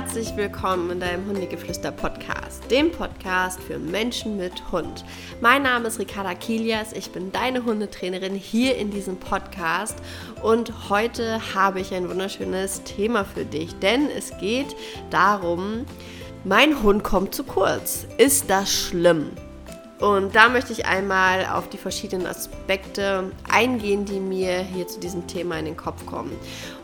herzlich 0.00 0.34
willkommen 0.34 0.92
in 0.92 1.00
deinem 1.00 1.26
Hundegeflüster-Podcast, 1.26 2.70
dem 2.70 2.90
Podcast 2.90 3.62
für 3.62 3.78
Menschen 3.78 4.38
mit 4.38 4.72
Hund. 4.72 5.04
Mein 5.42 5.62
Name 5.62 5.88
ist 5.88 5.98
Ricarda 5.98 6.32
Kilias, 6.32 6.94
ich 6.94 7.10
bin 7.10 7.30
deine 7.32 7.66
Hundetrainerin 7.66 8.34
hier 8.34 8.78
in 8.78 8.90
diesem 8.90 9.18
Podcast 9.18 9.98
und 10.42 10.88
heute 10.88 11.54
habe 11.54 11.80
ich 11.80 11.92
ein 11.92 12.08
wunderschönes 12.08 12.82
Thema 12.84 13.26
für 13.26 13.44
dich, 13.44 13.78
denn 13.80 14.08
es 14.08 14.32
geht 14.38 14.74
darum, 15.10 15.84
mein 16.44 16.82
Hund 16.82 17.04
kommt 17.04 17.34
zu 17.34 17.44
kurz. 17.44 18.06
Ist 18.16 18.48
das 18.48 18.72
schlimm? 18.72 19.32
Und 20.00 20.34
da 20.34 20.48
möchte 20.48 20.72
ich 20.72 20.86
einmal 20.86 21.44
auf 21.44 21.68
die 21.68 21.76
verschiedenen 21.76 22.26
Aspekte 22.26 23.30
eingehen, 23.50 24.06
die 24.06 24.18
mir 24.18 24.60
hier 24.60 24.88
zu 24.88 24.98
diesem 24.98 25.26
Thema 25.26 25.58
in 25.58 25.66
den 25.66 25.76
Kopf 25.76 26.06
kommen. 26.06 26.32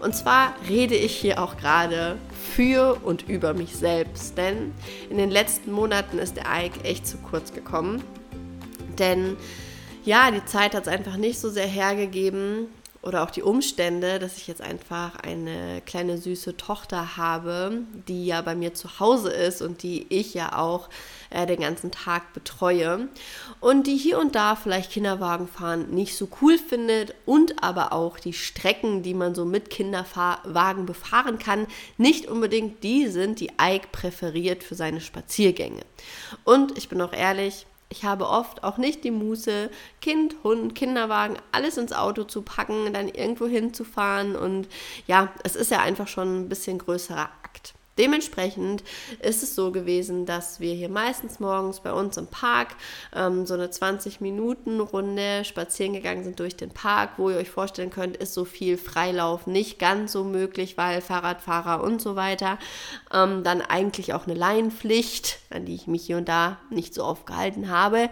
Und 0.02 0.14
zwar 0.14 0.54
rede 0.68 0.94
ich 0.94 1.16
hier 1.16 1.42
auch 1.42 1.56
gerade 1.56 2.18
für 2.54 2.98
und 3.02 3.26
über 3.26 3.54
mich 3.54 3.74
selbst, 3.74 4.36
denn 4.36 4.74
in 5.08 5.16
den 5.16 5.30
letzten 5.30 5.72
Monaten 5.72 6.18
ist 6.18 6.36
der 6.36 6.44
Ike 6.44 6.84
echt 6.84 7.06
zu 7.06 7.16
kurz 7.16 7.54
gekommen. 7.54 8.04
Denn 8.98 9.36
ja, 10.04 10.30
die 10.30 10.44
Zeit 10.44 10.74
hat 10.74 10.82
es 10.82 10.88
einfach 10.88 11.16
nicht 11.16 11.38
so 11.38 11.48
sehr 11.48 11.66
hergegeben, 11.66 12.68
oder 13.06 13.22
auch 13.22 13.30
die 13.30 13.42
Umstände, 13.42 14.18
dass 14.18 14.36
ich 14.36 14.48
jetzt 14.48 14.60
einfach 14.60 15.16
eine 15.16 15.80
kleine 15.86 16.18
süße 16.18 16.56
Tochter 16.56 17.16
habe, 17.16 17.82
die 18.08 18.26
ja 18.26 18.42
bei 18.42 18.56
mir 18.56 18.74
zu 18.74 18.98
Hause 18.98 19.30
ist 19.30 19.62
und 19.62 19.82
die 19.82 20.06
ich 20.08 20.34
ja 20.34 20.58
auch 20.58 20.88
äh, 21.30 21.46
den 21.46 21.60
ganzen 21.60 21.92
Tag 21.92 22.32
betreue 22.32 23.08
und 23.60 23.86
die 23.86 23.96
hier 23.96 24.18
und 24.18 24.34
da 24.34 24.56
vielleicht 24.56 24.90
Kinderwagenfahren 24.90 25.94
nicht 25.94 26.16
so 26.16 26.28
cool 26.40 26.58
findet 26.58 27.14
und 27.26 27.62
aber 27.62 27.92
auch 27.92 28.18
die 28.18 28.32
Strecken, 28.32 29.02
die 29.02 29.14
man 29.14 29.34
so 29.34 29.44
mit 29.44 29.70
Kinderwagen 29.70 30.84
befahren 30.84 31.38
kann, 31.38 31.66
nicht 31.98 32.26
unbedingt 32.26 32.82
die 32.82 33.06
sind, 33.06 33.38
die 33.38 33.52
Ike 33.60 33.88
präferiert 33.92 34.64
für 34.64 34.74
seine 34.74 35.00
Spaziergänge. 35.00 35.82
Und 36.44 36.76
ich 36.76 36.88
bin 36.88 37.00
auch 37.00 37.12
ehrlich, 37.12 37.66
ich 37.96 38.04
habe 38.04 38.28
oft 38.28 38.62
auch 38.62 38.76
nicht 38.76 39.04
die 39.04 39.10
Muße, 39.10 39.70
Kind, 40.02 40.36
Hund, 40.44 40.74
Kinderwagen, 40.74 41.36
alles 41.50 41.78
ins 41.78 41.92
Auto 41.92 42.24
zu 42.24 42.42
packen, 42.42 42.92
dann 42.92 43.08
irgendwo 43.08 43.46
hinzufahren. 43.46 44.36
Und 44.36 44.68
ja, 45.06 45.32
es 45.44 45.56
ist 45.56 45.70
ja 45.70 45.80
einfach 45.80 46.06
schon 46.06 46.42
ein 46.42 46.48
bisschen 46.48 46.78
größerer 46.78 47.30
Dementsprechend 47.98 48.84
ist 49.20 49.42
es 49.42 49.54
so 49.54 49.72
gewesen, 49.72 50.26
dass 50.26 50.60
wir 50.60 50.74
hier 50.74 50.88
meistens 50.88 51.40
morgens 51.40 51.80
bei 51.80 51.92
uns 51.92 52.16
im 52.16 52.26
Park 52.26 52.76
ähm, 53.14 53.46
so 53.46 53.54
eine 53.54 53.68
20-Minuten-Runde 53.68 55.44
spazieren 55.44 55.94
gegangen 55.94 56.24
sind 56.24 56.38
durch 56.38 56.56
den 56.56 56.70
Park, 56.70 57.12
wo 57.16 57.30
ihr 57.30 57.36
euch 57.36 57.50
vorstellen 57.50 57.90
könnt, 57.90 58.16
ist 58.16 58.34
so 58.34 58.44
viel 58.44 58.76
Freilauf 58.76 59.46
nicht 59.46 59.78
ganz 59.78 60.12
so 60.12 60.24
möglich, 60.24 60.76
weil 60.76 61.00
Fahrradfahrer 61.00 61.82
und 61.82 62.02
so 62.02 62.16
weiter. 62.16 62.58
Ähm, 63.12 63.42
dann 63.44 63.62
eigentlich 63.62 64.12
auch 64.12 64.26
eine 64.26 64.34
Laienpflicht, 64.34 65.38
an 65.50 65.64
die 65.64 65.74
ich 65.74 65.86
mich 65.86 66.04
hier 66.04 66.18
und 66.18 66.28
da 66.28 66.58
nicht 66.70 66.92
so 66.92 67.04
oft 67.04 67.26
gehalten 67.26 67.70
habe. 67.70 68.10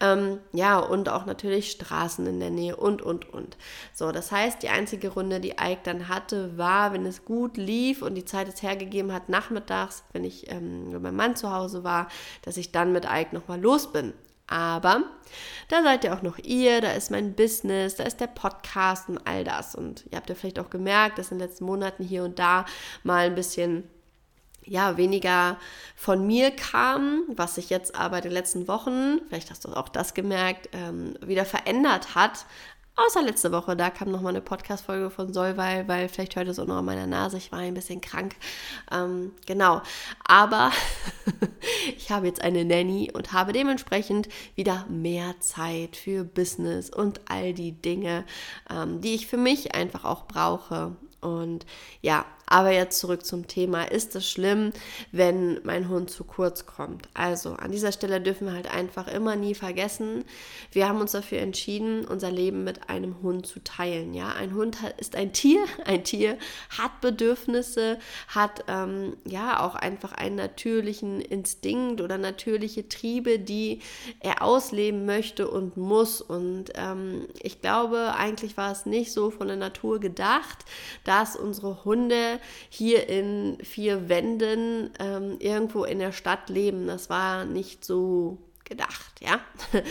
Ähm, 0.00 0.38
ja, 0.52 0.78
und 0.78 1.08
auch 1.08 1.26
natürlich 1.26 1.70
Straßen 1.70 2.26
in 2.26 2.40
der 2.40 2.50
Nähe 2.50 2.76
und, 2.76 3.02
und, 3.02 3.32
und. 3.32 3.56
So, 3.92 4.10
das 4.12 4.32
heißt, 4.32 4.62
die 4.62 4.68
einzige 4.68 5.08
Runde, 5.10 5.40
die 5.40 5.56
Ike 5.60 5.80
dann 5.82 6.08
hatte, 6.08 6.56
war, 6.56 6.92
wenn 6.92 7.04
es 7.04 7.24
gut 7.24 7.56
lief 7.56 8.02
und 8.02 8.14
die 8.14 8.24
Zeit 8.24 8.48
es 8.48 8.62
hergegeben 8.62 9.12
hat, 9.12 9.17
hat, 9.18 9.28
nachmittags, 9.28 10.04
wenn 10.12 10.24
ich 10.24 10.50
ähm, 10.50 10.90
mit 10.90 11.02
meinem 11.02 11.16
Mann 11.16 11.36
zu 11.36 11.52
Hause 11.52 11.84
war, 11.84 12.08
dass 12.42 12.56
ich 12.56 12.72
dann 12.72 12.92
mit 12.92 13.04
Ike 13.04 13.34
nochmal 13.34 13.60
los 13.60 13.92
bin. 13.92 14.14
Aber 14.48 15.02
da 15.68 15.82
seid 15.82 16.04
ihr 16.04 16.14
auch 16.14 16.22
noch 16.22 16.38
ihr, 16.38 16.80
da 16.80 16.92
ist 16.92 17.10
mein 17.10 17.34
Business, 17.34 17.96
da 17.96 18.04
ist 18.04 18.18
der 18.18 18.28
Podcast 18.28 19.08
und 19.08 19.18
all 19.26 19.44
das. 19.44 19.74
Und 19.74 20.06
ihr 20.10 20.16
habt 20.16 20.30
ja 20.30 20.34
vielleicht 20.34 20.58
auch 20.58 20.70
gemerkt, 20.70 21.18
dass 21.18 21.30
in 21.30 21.38
den 21.38 21.46
letzten 21.46 21.66
Monaten 21.66 22.02
hier 22.02 22.24
und 22.24 22.38
da 22.38 22.64
mal 23.02 23.26
ein 23.26 23.34
bisschen 23.34 23.84
ja, 24.64 24.96
weniger 24.96 25.56
von 25.96 26.26
mir 26.26 26.50
kam, 26.50 27.24
was 27.28 27.54
sich 27.54 27.70
jetzt 27.70 27.94
aber 27.94 28.18
in 28.18 28.24
den 28.24 28.32
letzten 28.32 28.68
Wochen, 28.68 29.20
vielleicht 29.28 29.50
hast 29.50 29.64
du 29.64 29.70
auch 29.70 29.88
das 29.88 30.14
gemerkt, 30.14 30.68
ähm, 30.72 31.16
wieder 31.20 31.44
verändert 31.44 32.14
hat. 32.14 32.46
Außer 33.06 33.22
letzte 33.22 33.52
Woche, 33.52 33.76
da 33.76 33.90
kam 33.90 34.10
nochmal 34.10 34.32
eine 34.32 34.40
Podcast-Folge 34.40 35.10
von 35.10 35.32
Solveig, 35.32 35.86
weil 35.86 36.08
vielleicht 36.08 36.34
hört 36.34 36.48
es 36.48 36.58
auch 36.58 36.66
noch 36.66 36.78
an 36.78 36.84
meiner 36.84 37.06
Nase, 37.06 37.36
ich 37.36 37.52
war 37.52 37.60
ein 37.60 37.74
bisschen 37.74 38.00
krank. 38.00 38.34
Ähm, 38.90 39.30
genau. 39.46 39.82
Aber 40.26 40.72
ich 41.96 42.10
habe 42.10 42.26
jetzt 42.26 42.42
eine 42.42 42.64
Nanny 42.64 43.12
und 43.14 43.32
habe 43.32 43.52
dementsprechend 43.52 44.28
wieder 44.56 44.84
mehr 44.88 45.38
Zeit 45.38 45.96
für 45.96 46.24
Business 46.24 46.90
und 46.90 47.20
all 47.30 47.54
die 47.54 47.70
Dinge, 47.70 48.24
ähm, 48.68 49.00
die 49.00 49.14
ich 49.14 49.28
für 49.28 49.36
mich 49.36 49.76
einfach 49.76 50.04
auch 50.04 50.26
brauche. 50.26 50.96
Und 51.20 51.66
ja, 52.02 52.24
aber 52.48 52.70
jetzt 52.70 52.98
zurück 52.98 53.24
zum 53.24 53.46
Thema. 53.46 53.84
Ist 53.84 54.16
es 54.16 54.28
schlimm, 54.28 54.72
wenn 55.12 55.60
mein 55.64 55.88
Hund 55.88 56.10
zu 56.10 56.24
kurz 56.24 56.66
kommt? 56.66 57.08
Also 57.14 57.52
an 57.54 57.70
dieser 57.70 57.92
Stelle 57.92 58.20
dürfen 58.20 58.46
wir 58.46 58.54
halt 58.54 58.72
einfach 58.72 59.08
immer 59.08 59.36
nie 59.36 59.54
vergessen, 59.54 60.24
wir 60.72 60.88
haben 60.88 61.00
uns 61.00 61.12
dafür 61.12 61.38
entschieden, 61.38 62.04
unser 62.06 62.30
Leben 62.30 62.64
mit 62.64 62.88
einem 62.88 63.22
Hund 63.22 63.46
zu 63.46 63.62
teilen. 63.62 64.14
Ja, 64.14 64.32
ein 64.32 64.54
Hund 64.54 64.78
ist 64.98 65.16
ein 65.16 65.32
Tier, 65.32 65.64
ein 65.84 66.04
Tier 66.04 66.38
hat 66.76 67.00
Bedürfnisse, 67.00 67.98
hat 68.28 68.64
ähm, 68.68 69.16
ja 69.24 69.64
auch 69.64 69.74
einfach 69.74 70.12
einen 70.12 70.36
natürlichen 70.36 71.20
Instinkt 71.20 72.00
oder 72.00 72.18
natürliche 72.18 72.88
Triebe, 72.88 73.38
die 73.38 73.80
er 74.20 74.42
ausleben 74.42 75.06
möchte 75.06 75.48
und 75.48 75.76
muss. 75.76 76.20
Und 76.20 76.66
ähm, 76.74 77.28
ich 77.42 77.60
glaube, 77.60 78.14
eigentlich 78.16 78.56
war 78.56 78.72
es 78.72 78.86
nicht 78.86 79.12
so 79.12 79.30
von 79.30 79.48
der 79.48 79.56
Natur 79.56 80.00
gedacht, 80.00 80.64
dass 81.04 81.36
unsere 81.36 81.84
Hunde 81.84 82.37
hier 82.68 83.08
in 83.08 83.58
vier 83.62 84.08
Wänden 84.08 84.90
ähm, 84.98 85.36
irgendwo 85.38 85.84
in 85.84 85.98
der 85.98 86.12
Stadt 86.12 86.48
leben. 86.48 86.86
Das 86.86 87.10
war 87.10 87.44
nicht 87.44 87.84
so 87.84 88.38
gedacht, 88.68 89.20
ja. 89.20 89.40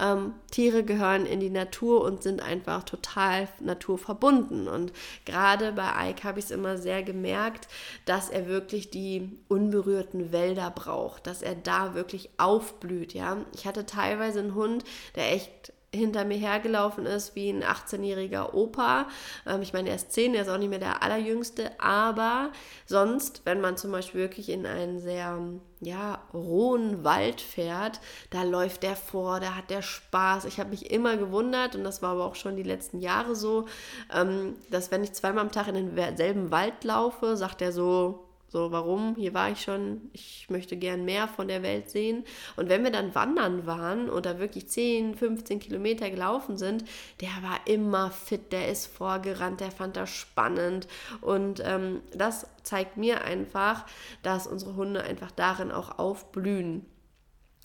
ähm, 0.00 0.34
Tiere 0.50 0.82
gehören 0.82 1.24
in 1.24 1.40
die 1.40 1.50
Natur 1.50 2.02
und 2.02 2.22
sind 2.22 2.42
einfach 2.42 2.82
total 2.82 3.48
naturverbunden. 3.60 4.68
Und 4.68 4.92
gerade 5.24 5.72
bei 5.72 6.10
Ike 6.10 6.24
habe 6.24 6.40
ich 6.40 6.46
es 6.46 6.50
immer 6.50 6.76
sehr 6.76 7.02
gemerkt, 7.02 7.68
dass 8.04 8.30
er 8.30 8.48
wirklich 8.48 8.90
die 8.90 9.30
unberührten 9.48 10.32
Wälder 10.32 10.70
braucht, 10.70 11.26
dass 11.26 11.42
er 11.42 11.54
da 11.54 11.94
wirklich 11.94 12.30
aufblüht, 12.36 13.14
ja. 13.14 13.38
Ich 13.54 13.66
hatte 13.66 13.86
teilweise 13.86 14.40
einen 14.40 14.54
Hund, 14.54 14.84
der 15.14 15.32
echt 15.32 15.72
hinter 15.94 16.24
mir 16.24 16.36
hergelaufen 16.36 17.06
ist 17.06 17.34
wie 17.34 17.50
ein 17.50 17.62
18-jähriger 17.62 18.54
Opa. 18.54 19.08
Ähm, 19.46 19.62
ich 19.62 19.72
meine, 19.72 19.90
er 19.90 19.96
ist 19.96 20.12
10, 20.12 20.34
er 20.34 20.42
ist 20.42 20.48
auch 20.48 20.58
nicht 20.58 20.70
mehr 20.70 20.78
der 20.78 21.02
allerjüngste, 21.02 21.70
aber 21.78 22.50
sonst, 22.86 23.42
wenn 23.44 23.60
man 23.60 23.76
zum 23.76 23.92
Beispiel 23.92 24.20
wirklich 24.20 24.48
in 24.48 24.66
einen 24.66 25.00
sehr 25.00 25.38
ja, 25.80 26.22
rohen 26.32 27.04
Wald 27.04 27.40
fährt, 27.40 28.00
da 28.30 28.42
läuft 28.42 28.82
der 28.82 28.96
vor, 28.96 29.40
da 29.40 29.54
hat 29.54 29.70
der 29.70 29.82
Spaß. 29.82 30.46
Ich 30.46 30.58
habe 30.58 30.70
mich 30.70 30.90
immer 30.90 31.16
gewundert, 31.16 31.76
und 31.76 31.84
das 31.84 32.02
war 32.02 32.12
aber 32.12 32.24
auch 32.24 32.34
schon 32.34 32.56
die 32.56 32.62
letzten 32.62 33.00
Jahre 33.00 33.36
so, 33.36 33.66
ähm, 34.12 34.56
dass 34.70 34.90
wenn 34.90 35.04
ich 35.04 35.12
zweimal 35.12 35.44
am 35.44 35.52
Tag 35.52 35.68
in 35.68 35.94
denselben 35.94 36.50
Wald 36.50 36.84
laufe, 36.84 37.36
sagt 37.36 37.62
er 37.62 37.72
so, 37.72 38.24
so, 38.54 38.70
warum? 38.70 39.16
Hier 39.16 39.34
war 39.34 39.50
ich 39.50 39.62
schon, 39.62 40.00
ich 40.12 40.46
möchte 40.48 40.76
gern 40.76 41.04
mehr 41.04 41.26
von 41.26 41.48
der 41.48 41.64
Welt 41.64 41.90
sehen. 41.90 42.22
Und 42.54 42.68
wenn 42.68 42.84
wir 42.84 42.92
dann 42.92 43.12
wandern 43.12 43.66
waren 43.66 44.08
oder 44.08 44.38
wirklich 44.38 44.68
10, 44.68 45.16
15 45.16 45.58
Kilometer 45.58 46.08
gelaufen 46.08 46.56
sind, 46.56 46.84
der 47.20 47.30
war 47.42 47.58
immer 47.64 48.12
fit, 48.12 48.52
der 48.52 48.68
ist 48.68 48.86
vorgerannt, 48.86 49.60
der 49.60 49.72
fand 49.72 49.96
das 49.96 50.10
spannend. 50.10 50.86
Und 51.20 51.64
ähm, 51.66 52.00
das 52.16 52.46
zeigt 52.62 52.96
mir 52.96 53.24
einfach, 53.24 53.86
dass 54.22 54.46
unsere 54.46 54.76
Hunde 54.76 55.02
einfach 55.02 55.32
darin 55.32 55.72
auch 55.72 55.98
aufblühen 55.98 56.86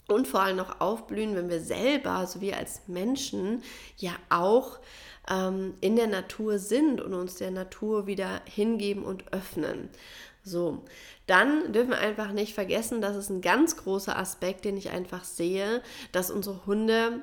und 0.08 0.26
vor 0.26 0.40
allem 0.40 0.58
auch 0.58 0.80
aufblühen, 0.80 1.36
wenn 1.36 1.48
wir 1.48 1.60
selber, 1.60 2.26
so 2.26 2.40
wie 2.40 2.52
als 2.52 2.88
Menschen, 2.88 3.62
ja 3.96 4.10
auch 4.28 4.80
ähm, 5.30 5.74
in 5.80 5.96
der 5.96 6.08
Natur 6.08 6.58
sind 6.58 7.00
und 7.00 7.14
uns 7.14 7.36
der 7.36 7.52
Natur 7.52 8.06
wieder 8.06 8.40
hingeben 8.44 9.04
und 9.04 9.32
öffnen. 9.32 9.88
So, 10.42 10.84
dann 11.26 11.72
dürfen 11.72 11.90
wir 11.90 11.98
einfach 11.98 12.32
nicht 12.32 12.54
vergessen, 12.54 13.00
das 13.00 13.16
ist 13.16 13.30
ein 13.30 13.42
ganz 13.42 13.76
großer 13.76 14.16
Aspekt, 14.16 14.64
den 14.64 14.76
ich 14.76 14.90
einfach 14.90 15.24
sehe, 15.24 15.82
dass 16.12 16.30
unsere 16.30 16.64
Hunde 16.66 17.22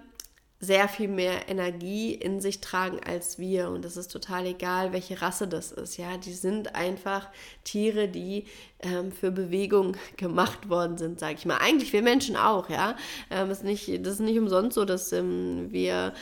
sehr 0.59 0.88
viel 0.88 1.07
mehr 1.07 1.50
Energie 1.50 2.15
in 2.15 2.42
sich 2.42 2.62
tragen 2.62 3.00
als 3.06 3.38
wir. 3.38 3.69
Und 3.69 3.86
es 3.86 3.95
ist 3.95 4.12
total 4.12 4.48
egal, 4.48 4.92
welche 4.92 5.21
Rasse 5.21 5.48
das 5.48 5.71
ist. 5.71 5.98
Ja, 5.98 6.18
die 6.18 6.33
sind 6.33 6.74
einfach 6.74 7.30
Tiere, 7.63 8.07
die 8.07 8.45
ähm, 8.80 9.12
für 9.12 9.31
Bewegung 9.31 9.98
gemacht 10.18 10.69
worden 10.69 10.98
sind, 10.98 11.19
sage 11.19 11.36
ich 11.36 11.45
mal. 11.45 11.57
Eigentlich 11.57 11.94
wir 11.94 12.01
Menschen 12.01 12.36
auch, 12.36 12.69
ja. 12.69 12.95
Ähm, 13.30 13.50
ist 13.50 13.63
nicht, 13.63 13.88
das 14.06 14.13
ist 14.13 14.19
nicht 14.19 14.38
umsonst 14.39 14.75
so, 14.75 14.86
dass 14.86 15.12
ähm, 15.12 15.68
wir 15.71 16.13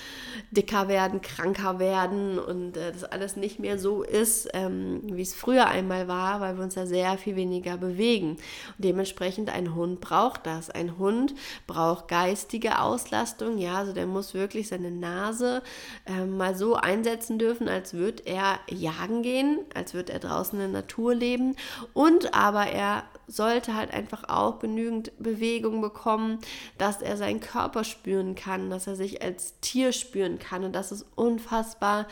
dicker 0.51 0.87
werden, 0.87 1.21
kranker 1.21 1.79
werden 1.79 2.39
und 2.39 2.77
äh, 2.77 2.91
das 2.91 3.03
alles 3.03 3.35
nicht 3.35 3.59
mehr 3.59 3.77
so 3.77 4.03
ist, 4.03 4.49
ähm, 4.53 5.01
wie 5.03 5.21
es 5.21 5.33
früher 5.33 5.67
einmal 5.67 6.07
war, 6.07 6.41
weil 6.41 6.57
wir 6.57 6.63
uns 6.63 6.75
ja 6.75 6.85
sehr 6.85 7.17
viel 7.17 7.35
weniger 7.35 7.77
bewegen. 7.77 8.31
Und 8.31 8.39
dementsprechend 8.77 9.49
ein 9.49 9.75
Hund 9.75 10.01
braucht 10.01 10.45
das. 10.45 10.69
Ein 10.69 10.97
Hund 10.97 11.33
braucht 11.67 12.07
geistige 12.07 12.79
Auslastung, 12.79 13.57
ja, 13.57 13.75
also 13.75 13.93
der 13.93 14.07
muss 14.07 14.24
muss 14.25 14.33
wirklich 14.33 14.67
seine 14.67 14.89
Nase 14.89 15.61
äh, 16.05 16.25
mal 16.25 16.55
so 16.55 16.75
einsetzen 16.75 17.37
dürfen, 17.37 17.69
als 17.69 17.93
würde 17.93 18.23
er 18.25 18.59
jagen 18.69 19.21
gehen, 19.21 19.59
als 19.75 19.93
würde 19.93 20.13
er 20.13 20.19
draußen 20.19 20.59
in 20.59 20.71
der 20.71 20.81
Natur 20.81 21.13
leben. 21.13 21.55
Und 21.93 22.33
aber 22.33 22.65
er 22.65 23.03
sollte 23.27 23.75
halt 23.75 23.93
einfach 23.93 24.27
auch 24.29 24.59
genügend 24.59 25.11
Bewegung 25.19 25.81
bekommen, 25.81 26.39
dass 26.77 27.01
er 27.01 27.17
seinen 27.17 27.39
Körper 27.39 27.83
spüren 27.83 28.35
kann, 28.35 28.69
dass 28.69 28.87
er 28.87 28.95
sich 28.95 29.21
als 29.21 29.59
Tier 29.59 29.91
spüren 29.91 30.39
kann. 30.39 30.63
Und 30.63 30.73
das 30.73 30.91
ist 30.91 31.05
unfassbar 31.15 32.07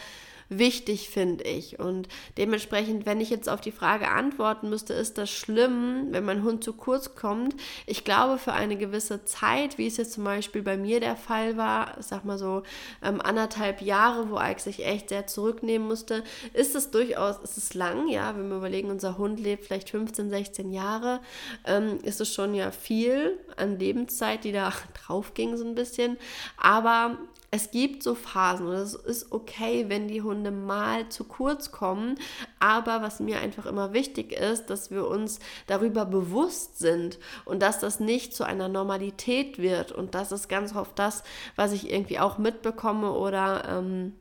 wichtig, 0.50 1.10
finde 1.10 1.44
ich. 1.44 1.80
Und 1.80 2.08
dementsprechend, 2.38 3.06
wenn 3.06 3.22
ich 3.22 3.30
jetzt 3.30 3.50
auf 3.50 3.62
die 3.62 3.72
Frage 3.72 4.10
antworten 4.10 4.70
müsste, 4.70 4.94
ist 4.94 5.18
das 5.18 5.30
schlimm, 5.30 6.08
wenn 6.12 6.26
mein 6.26 6.44
Hund 6.44 6.64
zu 6.64 6.74
kurz 6.74 7.16
kommt? 7.16 7.56
Ich 7.86 8.04
glaube, 8.04 8.38
für 8.38 8.54
eine 8.54 8.78
gewisse 8.78 9.26
Zeit, 9.26 9.78
wie 9.78 9.88
es 9.88 9.98
jetzt 9.98 10.14
zum 10.14 10.24
Beispiel 10.24 10.62
bei 10.62 10.78
mir 10.78 11.00
der 11.00 11.16
Fall 11.16 11.58
war, 11.58 11.98
ich 12.00 12.06
sag 12.06 12.26
mal 12.26 12.38
so 12.38 12.64
ähm, 13.02 13.22
anderthalb 13.22 13.82
Jahre, 13.82 14.30
wo 14.30 14.40
Ike 14.40 14.62
sich 14.62 14.86
echt 14.86 15.10
sehr 15.10 15.28
zurücknehmen 15.28 15.88
musste, 15.88 16.24
ist 16.54 16.76
es 16.76 16.92
durchaus, 16.92 17.38
ist 17.40 17.58
es 17.58 17.74
lang, 17.74 18.08
ja, 18.08 18.36
wenn 18.36 18.50
wir 18.50 18.58
überlegen, 18.58 18.90
unser 18.90 19.18
Hund 19.18 19.40
lebt 19.40 19.66
vielleicht 19.66 19.90
15, 19.90 20.30
16 20.30 20.72
Jahre, 20.72 21.20
ähm, 21.66 22.00
ist 22.04 22.22
es 22.22 22.34
schon 22.34 22.54
ja 22.54 22.72
viel 22.72 23.40
an 23.58 23.80
Lebenszeit, 23.80 24.44
die 24.44 24.52
da 24.52 24.72
drauf 25.06 25.34
ging 25.34 25.58
so 25.58 25.66
ein 25.66 25.76
bisschen. 25.76 26.18
Aber 26.58 27.18
es 27.54 27.70
gibt 27.70 28.02
so 28.02 28.16
Phasen 28.16 28.66
und 28.66 28.74
es 28.74 28.96
ist 28.96 29.32
okay, 29.32 29.86
wenn 29.88 30.08
die 30.08 30.24
Hunde 30.24 30.50
mal 30.50 31.08
zu 31.10 31.24
kurz 31.24 31.72
kommen. 31.72 32.16
Aber 32.60 33.04
was 33.04 33.20
mir 33.20 33.42
einfach 33.42 33.68
immer 33.68 33.94
wichtig 33.94 34.32
ist, 34.32 34.72
dass 34.72 34.90
wir 34.90 35.08
uns 35.08 35.38
darüber 35.68 36.08
bewusst 36.08 36.80
sind 36.80 37.20
und 37.46 37.62
dass 37.62 37.78
das 37.78 38.00
nicht 38.00 38.36
zu 38.36 38.44
einer 38.44 38.70
Normalität 38.70 39.60
wird. 39.60 39.92
Und 39.92 40.16
das 40.16 40.32
ist 40.32 40.50
ganz 40.50 40.76
oft 40.76 40.98
das, 40.98 41.22
was 41.56 41.74
ich 41.74 41.92
irgendwie 41.92 42.18
auch 42.18 42.40
mitbekomme 42.40 43.12
oder 43.12 43.66
ähm, 43.70 44.14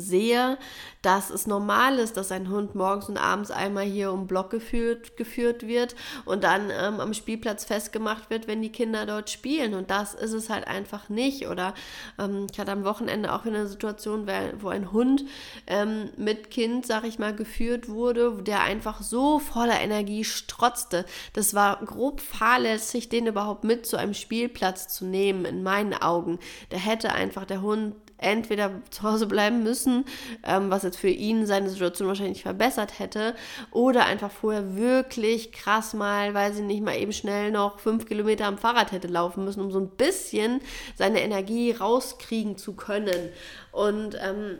sehe, 0.00 0.58
dass 1.02 1.30
es 1.30 1.46
normal 1.46 1.98
ist, 1.98 2.16
dass 2.16 2.32
ein 2.32 2.48
Hund 2.48 2.74
morgens 2.74 3.08
und 3.08 3.16
abends 3.16 3.50
einmal 3.50 3.84
hier 3.84 4.12
um 4.12 4.26
Block 4.26 4.50
geführt, 4.50 5.16
geführt 5.16 5.66
wird 5.66 5.94
und 6.24 6.44
dann 6.44 6.70
ähm, 6.70 7.00
am 7.00 7.14
Spielplatz 7.14 7.64
festgemacht 7.64 8.28
wird, 8.28 8.46
wenn 8.46 8.60
die 8.60 8.72
Kinder 8.72 9.06
dort 9.06 9.30
spielen. 9.30 9.74
Und 9.74 9.90
das 9.90 10.14
ist 10.14 10.32
es 10.32 10.50
halt 10.50 10.66
einfach 10.66 11.08
nicht. 11.08 11.48
Oder 11.48 11.74
ähm, 12.18 12.46
ich 12.52 12.58
hatte 12.58 12.72
am 12.72 12.84
Wochenende 12.84 13.32
auch 13.32 13.46
eine 13.46 13.66
Situation, 13.66 14.28
wo 14.60 14.68
ein 14.68 14.92
Hund 14.92 15.24
ähm, 15.66 16.10
mit 16.16 16.50
Kind, 16.50 16.86
sag 16.86 17.04
ich 17.04 17.18
mal, 17.18 17.34
geführt 17.34 17.88
wurde, 17.88 18.42
der 18.42 18.62
einfach 18.62 19.00
so 19.02 19.38
voller 19.38 19.80
Energie 19.80 20.24
strotzte. 20.24 21.06
Das 21.32 21.54
war 21.54 21.84
grob 21.84 22.20
fahrlässig, 22.20 23.08
den 23.08 23.26
überhaupt 23.26 23.64
mit 23.64 23.86
zu 23.86 23.96
einem 23.96 24.14
Spielplatz 24.14 24.88
zu 24.88 25.06
nehmen, 25.06 25.44
in 25.44 25.62
meinen 25.62 25.94
Augen. 25.94 26.38
Da 26.68 26.76
hätte 26.76 27.12
einfach 27.12 27.46
der 27.46 27.62
Hund 27.62 27.94
entweder 28.20 28.70
zu 28.90 29.02
Hause 29.02 29.26
bleiben 29.26 29.62
müssen, 29.62 30.04
ähm, 30.44 30.70
was 30.70 30.82
jetzt 30.82 30.98
für 30.98 31.08
ihn 31.08 31.46
seine 31.46 31.68
Situation 31.68 32.08
wahrscheinlich 32.08 32.42
verbessert 32.42 32.98
hätte, 32.98 33.34
oder 33.70 34.06
einfach 34.06 34.30
vorher 34.30 34.76
wirklich 34.76 35.52
krass 35.52 35.94
mal, 35.94 36.34
weil 36.34 36.52
sie 36.52 36.62
nicht 36.62 36.82
mal 36.82 36.96
eben 36.96 37.12
schnell 37.12 37.50
noch 37.50 37.78
fünf 37.78 38.06
Kilometer 38.06 38.46
am 38.46 38.58
Fahrrad 38.58 38.92
hätte 38.92 39.08
laufen 39.08 39.44
müssen, 39.44 39.60
um 39.60 39.70
so 39.70 39.80
ein 39.80 39.90
bisschen 39.90 40.60
seine 40.96 41.22
Energie 41.22 41.72
rauskriegen 41.72 42.56
zu 42.56 42.74
können. 42.74 43.30
Und 43.72 44.16
ähm, 44.20 44.58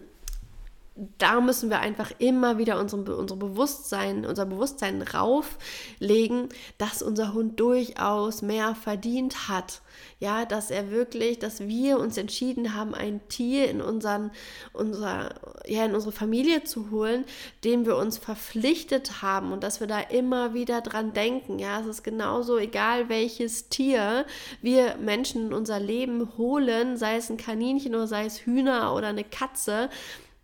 da 1.18 1.40
müssen 1.40 1.70
wir 1.70 1.78
einfach 1.80 2.12
immer 2.18 2.58
wieder 2.58 2.78
unsere, 2.78 3.16
unsere 3.16 3.38
Bewusstsein, 3.38 4.26
unser 4.26 4.44
Bewusstsein 4.44 5.00
rauflegen, 5.00 6.48
dass 6.78 7.00
unser 7.00 7.32
Hund 7.32 7.58
durchaus 7.58 8.42
mehr 8.42 8.74
verdient 8.74 9.48
hat. 9.48 9.80
Ja, 10.18 10.44
dass 10.44 10.70
er 10.70 10.90
wirklich, 10.90 11.38
dass 11.38 11.60
wir 11.60 11.98
uns 11.98 12.16
entschieden 12.16 12.74
haben, 12.74 12.94
ein 12.94 13.20
Tier 13.28 13.70
in 13.70 13.80
unseren, 13.80 14.30
unser, 14.72 15.34
ja, 15.66 15.84
in 15.84 15.94
unsere 15.94 16.12
Familie 16.12 16.64
zu 16.64 16.90
holen, 16.90 17.24
dem 17.64 17.86
wir 17.86 17.96
uns 17.96 18.18
verpflichtet 18.18 19.22
haben 19.22 19.52
und 19.52 19.62
dass 19.62 19.80
wir 19.80 19.86
da 19.86 20.00
immer 20.00 20.52
wieder 20.52 20.82
dran 20.82 21.12
denken. 21.12 21.58
Ja, 21.58 21.80
es 21.80 21.86
ist 21.86 22.02
genauso 22.02 22.58
egal, 22.58 23.08
welches 23.08 23.68
Tier 23.68 24.26
wir 24.60 24.96
Menschen 24.96 25.46
in 25.46 25.54
unser 25.54 25.80
Leben 25.80 26.36
holen, 26.36 26.96
sei 26.98 27.16
es 27.16 27.30
ein 27.30 27.36
Kaninchen 27.36 27.94
oder 27.94 28.06
sei 28.06 28.26
es 28.26 28.44
Hühner 28.44 28.94
oder 28.94 29.08
eine 29.08 29.24
Katze 29.24 29.88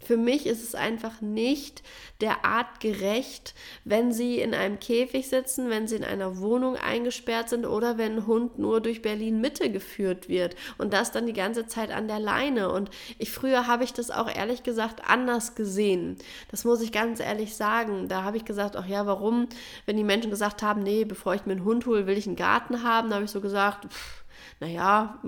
für 0.06 0.16
mich 0.16 0.46
ist 0.46 0.62
es 0.62 0.74
einfach 0.74 1.20
nicht 1.20 1.82
der 2.20 2.44
Art 2.44 2.80
gerecht, 2.80 3.54
wenn 3.84 4.12
sie 4.12 4.38
in 4.38 4.54
einem 4.54 4.78
Käfig 4.78 5.28
sitzen, 5.28 5.68
wenn 5.68 5.88
sie 5.88 5.96
in 5.96 6.04
einer 6.04 6.38
Wohnung 6.38 6.76
eingesperrt 6.76 7.48
sind 7.48 7.66
oder 7.66 7.98
wenn 7.98 8.16
ein 8.16 8.26
Hund 8.26 8.58
nur 8.58 8.80
durch 8.80 9.02
Berlin 9.02 9.40
Mitte 9.40 9.70
geführt 9.70 10.28
wird 10.28 10.54
und 10.78 10.92
das 10.92 11.10
dann 11.10 11.26
die 11.26 11.32
ganze 11.32 11.66
Zeit 11.66 11.90
an 11.90 12.06
der 12.06 12.20
Leine. 12.20 12.70
Und 12.70 12.90
ich 13.18 13.32
früher 13.32 13.66
habe 13.66 13.84
ich 13.84 13.92
das 13.92 14.10
auch 14.10 14.32
ehrlich 14.32 14.62
gesagt 14.62 15.02
anders 15.08 15.56
gesehen. 15.56 16.16
Das 16.50 16.64
muss 16.64 16.80
ich 16.80 16.92
ganz 16.92 17.20
ehrlich 17.20 17.56
sagen. 17.56 18.08
Da 18.08 18.22
habe 18.22 18.36
ich 18.36 18.44
gesagt, 18.44 18.76
ach 18.76 18.86
ja, 18.86 19.06
warum, 19.06 19.48
wenn 19.86 19.96
die 19.96 20.04
Menschen 20.04 20.30
gesagt 20.30 20.62
haben, 20.62 20.82
nee, 20.82 21.04
bevor 21.04 21.34
ich 21.34 21.46
mir 21.46 21.52
einen 21.52 21.64
Hund 21.64 21.84
hole, 21.86 22.06
will 22.06 22.16
ich 22.16 22.26
einen 22.26 22.36
Garten 22.36 22.84
haben, 22.84 23.08
da 23.10 23.16
habe 23.16 23.24
ich 23.24 23.30
so 23.30 23.40
gesagt, 23.40 23.92
pff, 23.92 24.24
naja, 24.60 25.18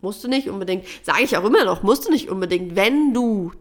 musst 0.00 0.24
du 0.24 0.28
nicht 0.28 0.48
unbedingt, 0.48 0.86
sage 1.02 1.22
ich 1.22 1.36
auch 1.36 1.44
immer 1.44 1.64
noch, 1.64 1.82
musst 1.82 2.06
du 2.06 2.10
nicht 2.10 2.28
unbedingt, 2.28 2.76
wenn 2.76 3.14
du 3.14 3.52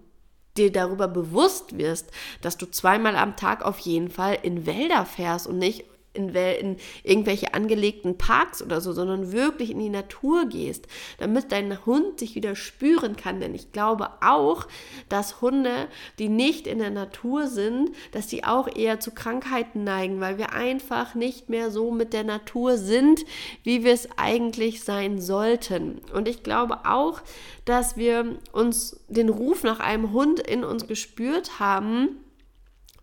dir 0.58 0.72
darüber 0.72 1.08
bewusst 1.08 1.78
wirst, 1.78 2.12
dass 2.42 2.58
du 2.58 2.66
zweimal 2.70 3.16
am 3.16 3.36
Tag 3.36 3.64
auf 3.64 3.80
jeden 3.80 4.10
Fall 4.10 4.38
in 4.42 4.66
Wälder 4.66 5.06
fährst 5.06 5.48
und 5.48 5.58
nicht 5.58 5.86
in, 6.14 6.30
in, 6.30 6.78
irgendwelche 7.04 7.54
angelegten 7.54 8.18
Parks 8.18 8.62
oder 8.62 8.82
so, 8.82 8.92
sondern 8.92 9.32
wirklich 9.32 9.72
in 9.72 9.80
die 9.80 9.90
Natur 9.90 10.46
gehst, 10.46 10.88
damit 11.20 11.52
dein 11.52 11.86
Hund 11.86 12.20
sich 12.20 12.36
wieder 12.36 12.56
spüren 12.56 13.16
kann. 13.16 13.40
Denn 13.40 13.56
ich 13.56 13.72
glaube 13.72 14.10
auch, 14.22 14.68
dass 15.10 15.42
Hunde, 15.42 15.88
die 16.20 16.30
nicht 16.30 16.68
in 16.68 16.80
der 16.80 16.92
Natur 16.92 17.48
sind, 17.48 17.92
dass 18.12 18.28
die 18.28 18.44
auch 18.44 18.68
eher 18.76 19.00
zu 19.00 19.12
Krankheiten 19.12 19.84
neigen, 19.84 20.20
weil 20.20 20.38
wir 20.38 20.54
einfach 20.54 21.16
nicht 21.16 21.50
mehr 21.50 21.72
so 21.72 21.92
mit 21.92 22.14
der 22.14 22.24
Natur 22.24 22.78
sind, 22.78 23.24
wie 23.64 23.84
wir 23.84 23.94
es 23.94 24.10
eigentlich 24.18 24.84
sein 24.84 25.22
sollten. 25.22 26.02
Und 26.14 26.28
ich 26.28 26.44
glaube 26.44 26.86
auch, 26.86 27.22
dass 27.66 27.96
wir 27.96 28.38
uns 28.52 29.00
den 29.08 29.30
Ruf 29.30 29.64
nach 29.64 29.80
einem 29.80 30.12
Hund 30.12 30.40
in 30.40 30.64
uns 30.64 30.88
gespürt 30.88 31.60
haben, 31.60 32.18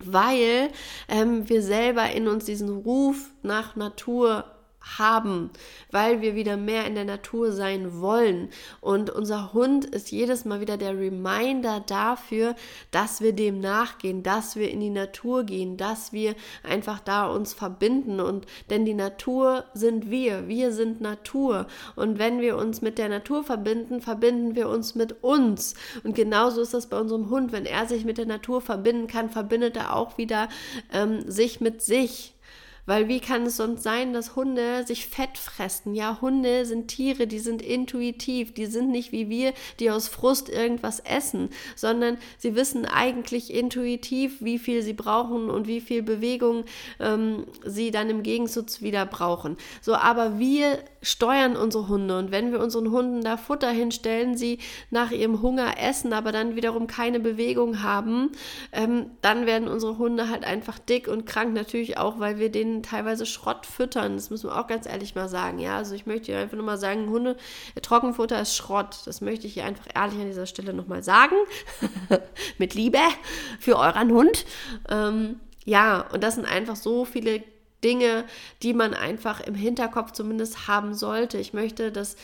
weil 0.03 0.69
ähm, 1.07 1.47
wir 1.49 1.61
selber 1.61 2.11
in 2.11 2.27
uns 2.27 2.45
diesen 2.45 2.69
Ruf 2.69 3.31
nach 3.41 3.75
Natur 3.75 4.45
haben, 4.97 5.51
weil 5.91 6.21
wir 6.21 6.35
wieder 6.35 6.57
mehr 6.57 6.85
in 6.85 6.95
der 6.95 7.05
Natur 7.05 7.51
sein 7.51 8.01
wollen. 8.01 8.49
Und 8.81 9.09
unser 9.09 9.53
Hund 9.53 9.85
ist 9.85 10.11
jedes 10.11 10.45
Mal 10.45 10.61
wieder 10.61 10.77
der 10.77 10.97
Reminder 10.97 11.81
dafür, 11.85 12.55
dass 12.91 13.21
wir 13.21 13.33
dem 13.33 13.59
nachgehen, 13.59 14.23
dass 14.23 14.55
wir 14.55 14.71
in 14.71 14.79
die 14.79 14.89
Natur 14.89 15.43
gehen, 15.43 15.77
dass 15.77 16.13
wir 16.13 16.35
einfach 16.63 16.99
da 16.99 17.27
uns 17.27 17.53
verbinden. 17.53 18.19
Und 18.19 18.45
denn 18.69 18.85
die 18.85 18.93
Natur 18.93 19.65
sind 19.73 20.09
wir, 20.09 20.47
wir 20.47 20.71
sind 20.71 21.01
Natur. 21.01 21.67
Und 21.95 22.19
wenn 22.19 22.41
wir 22.41 22.57
uns 22.57 22.81
mit 22.81 22.97
der 22.97 23.09
Natur 23.09 23.43
verbinden, 23.43 24.01
verbinden 24.01 24.55
wir 24.55 24.69
uns 24.69 24.95
mit 24.95 25.23
uns. 25.23 25.75
Und 26.03 26.15
genauso 26.15 26.61
ist 26.61 26.73
das 26.73 26.87
bei 26.87 26.99
unserem 26.99 27.29
Hund. 27.29 27.51
Wenn 27.51 27.65
er 27.65 27.85
sich 27.85 28.05
mit 28.05 28.17
der 28.17 28.25
Natur 28.25 28.61
verbinden 28.61 29.07
kann, 29.07 29.29
verbindet 29.29 29.77
er 29.77 29.95
auch 29.95 30.17
wieder 30.17 30.49
ähm, 30.93 31.29
sich 31.29 31.61
mit 31.61 31.81
sich. 31.81 32.33
Weil 32.89 33.07
wie 33.07 33.19
kann 33.19 33.43
es 33.43 33.57
sonst 33.57 33.83
sein, 33.83 34.13
dass 34.13 34.35
Hunde 34.35 34.83
sich 34.83 35.05
fett 35.05 35.37
fressen? 35.37 35.93
Ja, 35.93 36.17
Hunde 36.21 36.65
sind 36.65 36.87
Tiere, 36.87 37.27
die 37.27 37.37
sind 37.37 37.61
intuitiv, 37.61 38.51
die 38.55 38.65
sind 38.65 38.89
nicht 38.89 39.11
wie 39.11 39.29
wir, 39.29 39.53
die 39.79 39.91
aus 39.91 40.07
Frust 40.07 40.49
irgendwas 40.49 40.99
essen, 40.99 41.49
sondern 41.75 42.17
sie 42.39 42.55
wissen 42.55 42.87
eigentlich 42.87 43.53
intuitiv, 43.53 44.37
wie 44.41 44.57
viel 44.57 44.81
sie 44.81 44.93
brauchen 44.93 45.51
und 45.51 45.67
wie 45.67 45.81
viel 45.81 46.01
Bewegung 46.01 46.63
ähm, 46.99 47.45
sie 47.63 47.91
dann 47.91 48.09
im 48.09 48.23
Gegensatz 48.23 48.81
wieder 48.81 49.05
brauchen. 49.05 49.57
So, 49.81 49.93
aber 49.93 50.39
wir 50.39 50.79
steuern 51.03 51.55
unsere 51.55 51.89
Hunde 51.89 52.17
und 52.17 52.31
wenn 52.31 52.51
wir 52.51 52.59
unseren 52.59 52.89
Hunden 52.89 53.21
da 53.21 53.37
Futter 53.37 53.69
hinstellen, 53.69 54.35
sie 54.35 54.57
nach 54.89 55.11
ihrem 55.11 55.43
Hunger 55.43 55.75
essen, 55.79 56.11
aber 56.11 56.31
dann 56.31 56.55
wiederum 56.55 56.87
keine 56.87 57.19
Bewegung 57.19 57.83
haben, 57.83 58.31
ähm, 58.71 59.11
dann 59.21 59.45
werden 59.45 59.67
unsere 59.67 59.99
Hunde 59.99 60.29
halt 60.29 60.43
einfach 60.43 60.79
dick 60.79 61.07
und 61.07 61.27
krank, 61.27 61.53
natürlich 61.53 61.99
auch, 61.99 62.19
weil 62.19 62.39
wir 62.39 62.51
denen 62.51 62.78
teilweise 62.83 63.25
Schrott 63.25 63.65
füttern. 63.65 64.15
Das 64.15 64.29
müssen 64.29 64.49
wir 64.49 64.59
auch 64.59 64.67
ganz 64.67 64.85
ehrlich 64.85 65.15
mal 65.15 65.29
sagen. 65.29 65.59
Ja, 65.59 65.77
also 65.77 65.95
ich 65.95 66.05
möchte 66.05 66.31
hier 66.31 66.39
einfach 66.39 66.57
nur 66.57 66.65
mal 66.65 66.77
sagen, 66.77 67.09
Hunde, 67.09 67.37
Trockenfutter 67.81 68.41
ist 68.41 68.55
Schrott. 68.55 69.01
Das 69.05 69.21
möchte 69.21 69.47
ich 69.47 69.53
hier 69.53 69.65
einfach 69.65 69.87
ehrlich 69.93 70.19
an 70.19 70.27
dieser 70.27 70.45
Stelle 70.45 70.73
nochmal 70.73 71.03
sagen. 71.03 71.35
Mit 72.57 72.73
Liebe 72.73 72.99
für 73.59 73.77
euren 73.77 74.11
Hund. 74.11 74.45
Ähm, 74.89 75.39
ja, 75.65 76.01
und 76.13 76.23
das 76.23 76.35
sind 76.35 76.45
einfach 76.45 76.75
so 76.75 77.05
viele 77.05 77.43
Dinge, 77.83 78.25
die 78.61 78.73
man 78.73 78.93
einfach 78.93 79.39
im 79.41 79.55
Hinterkopf 79.55 80.11
zumindest 80.11 80.67
haben 80.67 80.93
sollte. 80.93 81.37
Ich 81.37 81.53
möchte, 81.53 81.91
dass, 81.91 82.15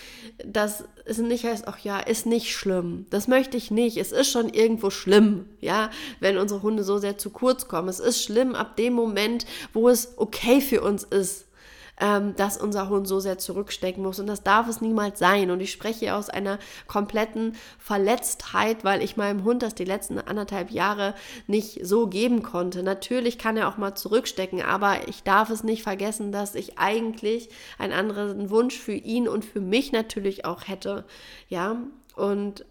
dass 0.45 0.83
es 1.05 1.17
nicht 1.17 1.45
heißt, 1.45 1.67
ach 1.67 1.79
ja, 1.79 1.99
ist 1.99 2.25
nicht 2.25 2.53
schlimm. 2.53 3.05
Das 3.09 3.27
möchte 3.27 3.57
ich 3.57 3.71
nicht. 3.71 3.97
Es 3.97 4.11
ist 4.11 4.31
schon 4.31 4.49
irgendwo 4.49 4.89
schlimm, 4.89 5.45
ja, 5.61 5.89
wenn 6.19 6.37
unsere 6.37 6.61
Hunde 6.61 6.83
so 6.83 6.97
sehr 6.97 7.17
zu 7.17 7.29
kurz 7.29 7.67
kommen. 7.67 7.89
Es 7.89 7.99
ist 7.99 8.23
schlimm 8.23 8.55
ab 8.55 8.75
dem 8.75 8.93
Moment, 8.93 9.45
wo 9.73 9.89
es 9.89 10.17
okay 10.17 10.61
für 10.61 10.81
uns 10.81 11.03
ist. 11.03 11.44
Ähm, 11.99 12.35
dass 12.35 12.57
unser 12.57 12.89
Hund 12.89 13.07
so 13.07 13.19
sehr 13.19 13.37
zurückstecken 13.37 14.03
muss. 14.03 14.19
Und 14.19 14.27
das 14.27 14.43
darf 14.43 14.67
es 14.67 14.81
niemals 14.81 15.19
sein. 15.19 15.51
Und 15.51 15.59
ich 15.61 15.71
spreche 15.71 16.15
aus 16.15 16.29
einer 16.29 16.59
kompletten 16.87 17.55
Verletztheit, 17.79 18.83
weil 18.83 19.01
ich 19.01 19.17
meinem 19.17 19.43
Hund 19.43 19.63
das 19.63 19.75
die 19.75 19.85
letzten 19.85 20.19
anderthalb 20.19 20.71
Jahre 20.71 21.15
nicht 21.47 21.85
so 21.85 22.07
geben 22.07 22.43
konnte. 22.43 22.83
Natürlich 22.83 23.37
kann 23.37 23.57
er 23.57 23.69
auch 23.69 23.77
mal 23.77 23.95
zurückstecken, 23.95 24.61
aber 24.61 25.07
ich 25.07 25.23
darf 25.23 25.49
es 25.49 25.63
nicht 25.63 25.83
vergessen, 25.83 26.31
dass 26.31 26.55
ich 26.55 26.77
eigentlich 26.77 27.49
einen 27.77 27.93
anderen 27.93 28.49
Wunsch 28.49 28.77
für 28.77 28.93
ihn 28.93 29.27
und 29.27 29.45
für 29.45 29.61
mich 29.61 29.91
natürlich 29.91 30.45
auch 30.45 30.67
hätte. 30.67 31.05
Ja, 31.47 31.77
und 32.15 32.65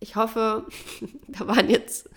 ich 0.00 0.16
hoffe, 0.16 0.66
da 1.28 1.46
waren 1.46 1.68
jetzt 1.68 2.08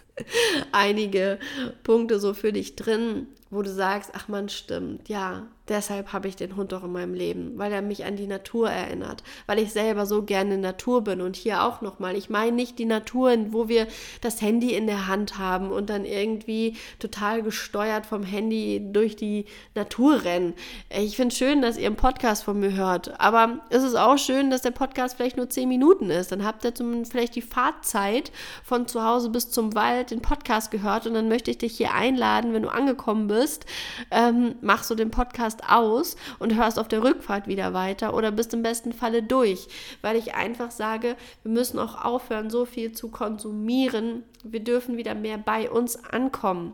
einige 0.72 1.40
Punkte 1.84 2.20
so 2.20 2.34
für 2.34 2.54
dich 2.54 2.76
drin, 2.76 3.28
wo 3.50 3.62
du 3.62 3.72
sagst, 3.72 4.12
ach 4.14 4.28
man, 4.28 4.50
stimmt, 4.50 5.10
ja, 5.10 5.48
deshalb 5.70 6.14
habe 6.14 6.28
ich 6.28 6.36
den 6.36 6.56
Hund 6.56 6.72
doch 6.72 6.84
in 6.84 6.92
meinem 6.92 7.14
Leben, 7.14 7.54
weil 7.56 7.72
er 7.72 7.82
mich 7.82 8.06
an 8.06 8.16
die 8.16 8.28
Natur 8.28 8.70
erinnert, 8.70 9.24
weil 9.46 9.60
ich 9.60 9.72
selber 9.72 10.06
so 10.06 10.24
gerne 10.24 10.58
Natur 10.58 11.04
bin. 11.04 11.22
Und 11.22 11.36
hier 11.36 11.64
auch 11.64 11.82
nochmal, 11.82 12.16
ich 12.16 12.30
meine 12.30 12.52
nicht 12.52 12.80
die 12.80 12.86
Natur, 12.86 13.36
wo 13.50 13.70
wir 13.70 13.88
das 14.22 14.42
Handy 14.42 14.74
in 14.74 14.88
der 14.88 15.08
Hand 15.08 15.38
haben 15.38 15.72
und 15.72 15.90
dann 15.90 16.06
irgendwie 16.06 16.76
total 17.00 17.44
gesteuert 17.44 18.06
vom 18.06 18.24
Handy 18.24 18.82
durch 18.92 19.16
die 19.16 19.46
Natur 19.76 20.24
rennen. 20.24 20.54
Ich 20.90 21.16
finde 21.16 21.34
es 21.34 21.38
schön, 21.38 21.62
dass 21.62 21.78
ihr 21.78 21.88
einen 21.88 21.96
Podcast 21.96 22.44
von 22.44 22.60
mir 22.60 22.74
hört, 22.74 23.20
aber 23.20 23.60
es 23.70 23.84
ist 23.84 23.96
auch 23.96 24.18
schön, 24.18 24.50
dass 24.50 24.62
der 24.62 24.72
Podcast 24.72 25.16
vielleicht 25.16 25.38
nur 25.38 25.50
zehn 25.50 25.70
Minuten 25.70 26.10
ist, 26.10 26.32
dann 26.32 26.46
habt 26.46 26.64
ihr 26.64 26.74
zumindest 26.74 27.12
vielleicht 27.12 27.36
die 27.36 27.42
Fahrzeit 27.42 28.32
von 28.64 28.88
zu 28.88 29.04
Hause 29.04 29.30
bis 29.30 29.50
zum 29.52 29.76
Wald 29.76 30.12
den 30.12 30.22
Podcast 30.22 30.72
gehört 30.72 31.06
und 31.06 31.14
dann 31.14 31.30
möchte 31.30 31.52
ich 31.52 31.58
dich 31.58 31.78
hier 31.78 31.94
einladen, 31.94 32.54
wenn 32.54 32.64
du 32.64 32.70
angekommen 32.70 33.28
bist, 33.28 33.66
ähm, 34.12 34.56
machst 34.62 34.90
du 34.90 34.96
den 34.96 35.12
Podcast 35.12 35.59
aus 35.68 36.16
und 36.40 36.56
hörst 36.56 36.80
auf 36.80 36.88
der 36.88 37.04
Rückfahrt 37.04 37.48
wieder 37.48 37.74
weiter 37.74 38.14
oder 38.14 38.32
bist 38.32 38.54
im 38.54 38.64
besten 38.64 38.94
Falle 38.94 39.24
durch, 39.24 39.68
weil 40.02 40.16
ich 40.16 40.36
einfach 40.36 40.72
sage, 40.72 41.16
wir 41.44 41.52
müssen 41.52 41.80
auch 41.80 42.04
aufhören, 42.04 42.50
so 42.50 42.66
viel 42.66 42.92
zu 42.92 43.10
konsumieren. 43.10 44.24
Wir 44.44 44.62
dürfen 44.62 44.98
wieder 44.98 45.16
mehr 45.16 45.38
bei 45.38 45.70
uns 45.70 46.04
ankommen. 46.04 46.74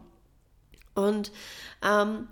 Und 0.94 1.32
ähm, 1.84 2.27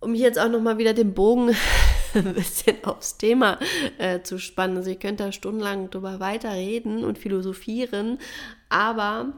um 0.00 0.14
hier 0.14 0.26
jetzt 0.26 0.38
auch 0.38 0.48
nochmal 0.48 0.78
wieder 0.78 0.94
den 0.94 1.14
Bogen 1.14 1.56
ein 2.14 2.34
bisschen 2.34 2.84
aufs 2.84 3.18
Thema 3.18 3.58
äh, 3.98 4.22
zu 4.22 4.38
spannen. 4.38 4.76
Also 4.76 4.90
ihr 4.90 4.98
könnt 4.98 5.20
da 5.20 5.32
stundenlang 5.32 5.90
drüber 5.90 6.20
weiterreden 6.20 7.04
und 7.04 7.18
philosophieren, 7.18 8.18
aber 8.68 9.32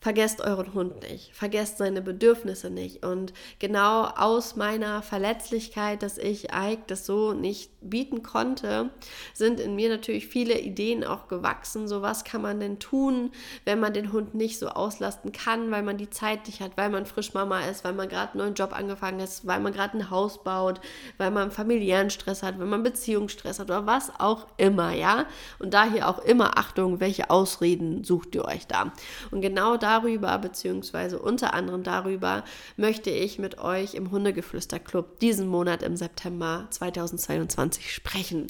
Vergesst 0.00 0.40
euren 0.40 0.74
Hund 0.74 1.02
nicht, 1.02 1.34
vergesst 1.34 1.78
seine 1.78 2.00
Bedürfnisse 2.00 2.70
nicht. 2.70 3.04
Und 3.04 3.32
genau 3.58 4.04
aus 4.04 4.54
meiner 4.54 5.02
Verletzlichkeit, 5.02 6.04
dass 6.04 6.18
ich 6.18 6.52
Ike 6.54 6.84
das 6.86 7.04
so 7.04 7.32
nicht 7.32 7.72
bieten 7.80 8.22
konnte, 8.22 8.90
sind 9.34 9.58
in 9.58 9.74
mir 9.74 9.88
natürlich 9.88 10.28
viele 10.28 10.56
Ideen 10.56 11.02
auch 11.02 11.26
gewachsen. 11.26 11.88
So 11.88 12.00
was 12.00 12.22
kann 12.22 12.42
man 12.42 12.60
denn 12.60 12.78
tun, 12.78 13.32
wenn 13.64 13.80
man 13.80 13.92
den 13.92 14.12
Hund 14.12 14.36
nicht 14.36 14.60
so 14.60 14.68
auslasten 14.68 15.32
kann, 15.32 15.72
weil 15.72 15.82
man 15.82 15.96
die 15.96 16.10
Zeit 16.10 16.46
nicht 16.46 16.60
hat, 16.60 16.76
weil 16.76 16.90
man 16.90 17.04
frisch 17.04 17.34
Mama 17.34 17.62
ist, 17.62 17.82
weil 17.82 17.92
man 17.92 18.08
gerade 18.08 18.34
einen 18.34 18.42
neuen 18.42 18.54
Job 18.54 18.78
angefangen 18.78 19.18
ist, 19.18 19.48
weil 19.48 19.58
man 19.58 19.72
gerade 19.72 19.98
ein 19.98 20.10
Haus 20.10 20.44
baut, 20.44 20.80
weil 21.16 21.32
man 21.32 21.50
familiären 21.50 22.10
Stress 22.10 22.44
hat, 22.44 22.60
wenn 22.60 22.68
man 22.68 22.84
Beziehungsstress 22.84 23.58
hat 23.58 23.68
oder 23.68 23.86
was 23.86 24.12
auch 24.20 24.46
immer, 24.58 24.92
ja. 24.92 25.26
Und 25.58 25.74
daher 25.74 26.08
auch 26.08 26.20
immer 26.20 26.56
Achtung, 26.56 27.00
welche 27.00 27.30
Ausreden 27.30 28.04
sucht 28.04 28.36
ihr 28.36 28.44
euch 28.44 28.68
da? 28.68 28.92
Und 29.32 29.40
genau 29.40 29.76
da 29.76 29.87
darüber, 29.88 30.36
beziehungsweise 30.38 31.18
unter 31.18 31.54
anderem 31.54 31.82
darüber, 31.82 32.44
möchte 32.76 33.08
ich 33.08 33.38
mit 33.38 33.58
euch 33.58 33.94
im 33.94 34.10
Hundegeflüster-Club 34.10 35.18
diesen 35.20 35.48
Monat 35.48 35.82
im 35.82 35.96
September 35.96 36.66
2022 36.70 37.94
sprechen. 37.94 38.48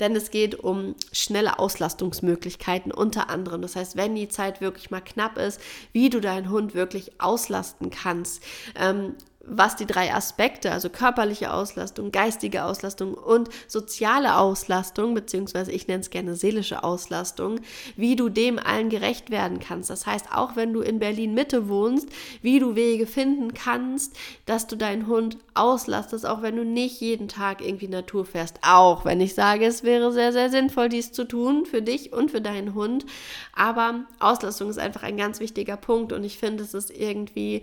Denn 0.00 0.16
es 0.16 0.32
geht 0.32 0.56
um 0.56 0.96
schnelle 1.12 1.60
Auslastungsmöglichkeiten 1.60 2.90
unter 2.90 3.30
anderem. 3.30 3.62
Das 3.62 3.76
heißt, 3.76 3.96
wenn 3.96 4.16
die 4.16 4.28
Zeit 4.28 4.60
wirklich 4.60 4.90
mal 4.90 5.00
knapp 5.00 5.38
ist, 5.38 5.60
wie 5.92 6.10
du 6.10 6.20
deinen 6.20 6.50
Hund 6.50 6.74
wirklich 6.74 7.20
auslasten 7.20 7.90
kannst. 7.90 8.42
Ähm, 8.74 9.14
was 9.42 9.74
die 9.74 9.86
drei 9.86 10.12
Aspekte, 10.12 10.70
also 10.70 10.90
körperliche 10.90 11.52
Auslastung, 11.52 12.12
geistige 12.12 12.64
Auslastung 12.64 13.14
und 13.14 13.48
soziale 13.68 14.36
Auslastung, 14.36 15.14
beziehungsweise 15.14 15.72
ich 15.72 15.88
nenne 15.88 16.00
es 16.00 16.10
gerne 16.10 16.36
seelische 16.36 16.84
Auslastung, 16.84 17.60
wie 17.96 18.16
du 18.16 18.28
dem 18.28 18.58
allen 18.58 18.90
gerecht 18.90 19.30
werden 19.30 19.58
kannst. 19.58 19.88
Das 19.88 20.06
heißt, 20.06 20.26
auch 20.32 20.56
wenn 20.56 20.74
du 20.74 20.82
in 20.82 20.98
Berlin 20.98 21.32
Mitte 21.32 21.68
wohnst, 21.68 22.08
wie 22.42 22.58
du 22.58 22.74
Wege 22.74 23.06
finden 23.06 23.54
kannst, 23.54 24.14
dass 24.44 24.66
du 24.66 24.76
deinen 24.76 25.06
Hund 25.06 25.38
auslastest, 25.54 26.26
auch 26.26 26.42
wenn 26.42 26.56
du 26.56 26.64
nicht 26.64 27.00
jeden 27.00 27.28
Tag 27.28 27.66
irgendwie 27.66 27.88
Natur 27.88 28.26
fährst. 28.26 28.58
Auch 28.62 29.06
wenn 29.06 29.22
ich 29.22 29.34
sage, 29.34 29.64
es 29.64 29.82
wäre 29.82 30.12
sehr, 30.12 30.32
sehr 30.32 30.50
sinnvoll, 30.50 30.90
dies 30.90 31.12
zu 31.12 31.24
tun 31.24 31.64
für 31.64 31.80
dich 31.80 32.12
und 32.12 32.30
für 32.30 32.42
deinen 32.42 32.74
Hund. 32.74 33.06
Aber 33.54 34.04
Auslastung 34.18 34.68
ist 34.68 34.78
einfach 34.78 35.02
ein 35.02 35.16
ganz 35.16 35.40
wichtiger 35.40 35.78
Punkt 35.78 36.12
und 36.12 36.24
ich 36.24 36.36
finde, 36.36 36.62
es 36.62 36.74
ist 36.74 36.90
irgendwie 36.90 37.62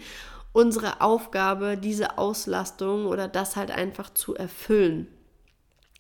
unsere 0.58 1.02
Aufgabe, 1.02 1.78
diese 1.78 2.18
Auslastung 2.18 3.06
oder 3.06 3.28
das 3.28 3.56
halt 3.56 3.70
einfach 3.70 4.12
zu 4.12 4.34
erfüllen 4.36 5.08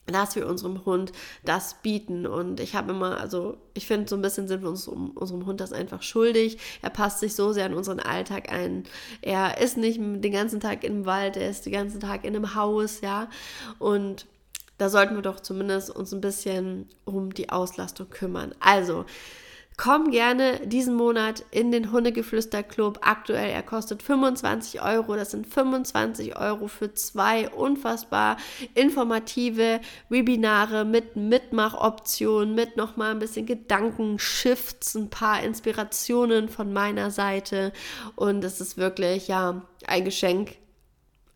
dass 0.10 0.38
wir 0.38 0.48
unserem 0.48 0.86
Hund 0.86 1.12
das 1.44 1.82
bieten. 1.82 2.26
Und 2.26 2.62
ich 2.62 2.76
habe 2.76 2.94
immer, 2.94 3.20
also 3.20 3.58
ich 3.74 3.86
finde, 3.86 4.08
so 4.08 4.16
ein 4.16 4.22
bisschen 4.22 4.48
sind 4.48 4.62
wir 4.62 4.70
uns 4.70 4.88
um, 4.88 5.12
unserem 5.12 5.46
Hund 5.46 5.60
das 5.60 5.74
einfach 5.74 6.02
schuldig. 6.02 6.60
Er 6.82 6.92
passt 6.92 7.20
sich 7.20 7.36
so 7.36 7.52
sehr 7.52 7.66
in 7.66 7.74
unseren 7.74 8.00
Alltag 8.00 8.50
ein. 8.50 8.86
Er 9.22 9.60
ist 9.60 9.76
nicht 9.76 10.00
den 10.00 10.32
ganzen 10.32 10.62
Tag 10.62 10.86
im 10.86 11.06
Wald, 11.06 11.36
er 11.36 11.50
ist 11.50 11.66
den 11.66 11.74
ganzen 11.74 12.00
Tag 12.00 12.24
in 12.24 12.38
einem 12.38 12.56
Haus, 12.56 13.02
ja. 13.02 13.30
Und 13.80 14.28
da 14.78 14.88
sollten 14.88 15.16
wir 15.16 15.24
doch 15.24 15.42
zumindest 15.42 15.90
uns 15.90 16.14
ein 16.14 16.22
bisschen 16.22 16.88
um 17.04 17.34
die 17.34 17.50
Auslastung 17.50 18.10
kümmern. 18.10 18.56
Also, 18.62 19.04
Komm 19.80 20.10
gerne 20.10 20.60
diesen 20.66 20.96
Monat 20.96 21.46
in 21.52 21.72
den 21.72 21.92
Hundegeflüster-Club. 21.92 22.98
Aktuell, 23.02 23.52
er 23.52 23.62
kostet 23.62 24.02
25 24.02 24.82
Euro. 24.82 25.16
Das 25.16 25.30
sind 25.30 25.46
25 25.46 26.36
Euro 26.36 26.68
für 26.68 26.96
zwei 26.96 27.48
unfassbar 27.50 28.38
informative 28.74 29.80
Webinare 30.10 30.84
mit 30.84 31.16
Mitmachoptionen, 31.16 32.56
mit 32.56 32.76
nochmal 32.76 33.12
ein 33.12 33.20
bisschen 33.20 33.46
Gedankenshifts, 33.46 34.96
ein 34.96 35.12
paar 35.12 35.44
Inspirationen 35.44 36.50
von 36.50 36.74
meiner 36.74 37.12
Seite. 37.12 37.72
Und 38.16 38.44
es 38.44 38.60
ist 38.60 38.78
wirklich, 38.78 39.28
ja, 39.28 39.62
ein 39.86 40.06
Geschenk 40.06 40.56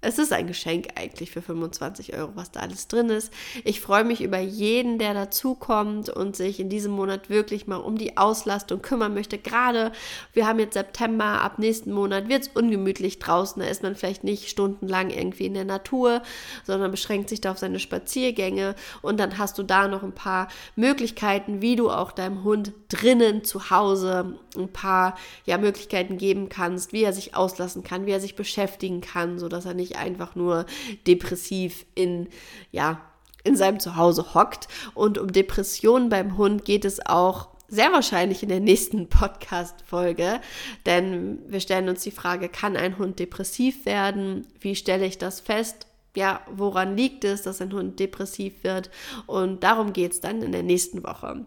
es 0.01 0.17
ist 0.17 0.34
ein 0.34 0.48
Geschenk 0.48 0.88
eigentlich 0.96 1.29
für 1.29 1.43
25 1.43 2.15
Euro, 2.15 2.31
was 2.34 2.51
da 2.51 2.62
alles 2.62 2.88
drin 2.88 3.10
ist. 3.10 3.31
Ich 3.63 3.81
freue 3.81 4.03
mich 4.03 4.22
über 4.22 4.39
jeden, 4.39 4.98
der 4.98 5.13
dazukommt 5.13 6.10
und 6.10 6.36
sich 6.36 6.60
in 6.60 6.70
diesem 6.70 6.91
Monat 6.91 7.29
wirklich 7.29 7.67
mal 7.67 7.77
um 7.77 7.98
die 7.98 8.17
Auslastung 8.17 8.81
kümmern 8.81 9.13
möchte. 9.13 9.38
Gerade, 9.38 9.91
wir 10.34 10.48
haben 10.48 10.58
jetzt 10.58 10.74
September, 10.74 11.41
ab 11.41 11.60
nächsten 11.60 11.91
Monat 11.91 12.29
wird 12.29 12.41
es 12.43 12.48
ungemütlich 12.48 13.20
draußen. 13.20 13.62
Da 13.62 13.67
ist 13.67 13.84
man 13.84 13.96
vielleicht 13.96 14.24
nicht 14.24 14.50
stundenlang 14.50 15.12
irgendwie 15.12 15.46
in 15.46 15.53
der 15.53 15.65
Natur, 15.65 16.24
sondern 16.65 16.89
beschränkt 16.89 17.29
sich 17.29 17.39
da 17.39 17.51
auf 17.51 17.60
seine 17.60 17.79
Spaziergänge. 17.79 18.75
Und 19.03 19.20
dann 19.20 19.38
hast 19.38 19.60
du 19.60 19.63
da 19.63 19.88
noch 19.88 20.01
ein 20.01 20.13
paar 20.13 20.48
Möglichkeiten, 20.75 21.62
wie 21.62 21.75
du 21.75 21.91
auch 21.91 22.12
deinem 22.12 22.43
Hund 22.43 22.74
drinnen 22.89 23.43
zu 23.43 23.70
Hause 23.70 24.36
ein 24.58 24.72
paar 24.72 25.15
ja, 25.46 25.58
Möglichkeiten 25.58 26.17
geben 26.17 26.50
kannst, 26.50 26.91
wie 26.91 27.03
er 27.03 27.13
sich 27.13 27.36
auslassen 27.36 27.84
kann, 27.84 28.05
wie 28.05 28.12
er 28.12 28.20
sich 28.20 28.36
beschäftigen 28.36 29.01
kann, 29.01 29.39
sodass 29.39 29.65
er 29.65 29.74
nicht 29.74 29.90
nicht 29.91 29.98
einfach 29.98 30.36
nur 30.36 30.65
depressiv 31.07 31.86
in, 31.95 32.27
ja, 32.71 33.01
in 33.43 33.55
seinem 33.55 33.79
Zuhause 33.79 34.33
hockt. 34.33 34.67
Und 34.93 35.17
um 35.17 35.31
Depressionen 35.31 36.10
beim 36.10 36.38
Hund 36.38 36.65
geht 36.65 36.86
es 36.86 37.05
auch 37.05 37.50
sehr 37.67 37.91
wahrscheinlich 37.91 38.43
in 38.43 38.50
der 38.50 38.60
nächsten 38.60 39.07
Podcast-Folge, 39.10 40.41
denn 40.86 41.39
wir 41.48 41.60
stellen 41.60 41.89
uns 41.89 42.03
die 42.03 42.12
Frage, 42.12 42.50
kann 42.50 42.75
ein 42.75 42.98
Hund 42.98 43.19
depressiv 43.19 43.86
werden? 43.86 44.45
Wie 44.60 44.75
stelle 44.75 45.05
ich 45.05 45.17
das 45.17 45.39
fest? 45.39 45.88
Ja, 46.13 46.41
woran 46.51 46.98
liegt 46.98 47.24
es, 47.24 47.43
dass 47.43 47.62
ein 47.62 47.71
Hund 47.71 48.00
depressiv 48.00 48.63
wird? 48.63 48.89
Und 49.27 49.63
darum 49.63 49.93
geht 49.93 50.12
es 50.12 50.19
dann 50.19 50.41
in 50.41 50.51
der 50.51 50.63
nächsten 50.63 51.03
Woche. 51.05 51.45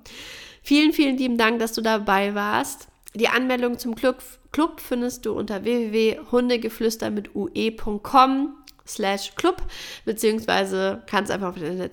Vielen, 0.63 0.95
vielen 0.95 1.19
lieben 1.19 1.37
Dank, 1.37 1.59
dass 1.59 1.75
du 1.75 1.83
dabei 1.83 2.35
warst. 2.35 2.89
Die 3.15 3.29
Anmeldung 3.29 3.79
zum 3.79 3.95
Club, 3.95 4.23
Club 4.51 4.81
findest 4.81 5.25
du 5.25 5.33
unter 5.33 5.63
www.hundegeflüster 5.63 7.11
mit 7.11 7.35
ue.com 7.35 8.57
slash 8.87 9.35
Club, 9.37 9.63
beziehungsweise 10.05 11.03
kannst 11.07 11.31
einfach 11.31 11.51
auf 11.51 11.59
der 11.59 11.91